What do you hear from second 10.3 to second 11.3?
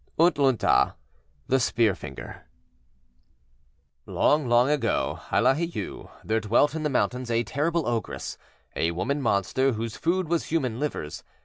human livers.